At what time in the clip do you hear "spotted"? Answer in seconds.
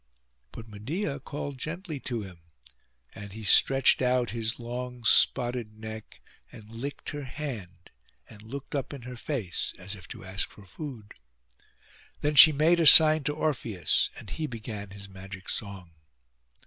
5.05-5.77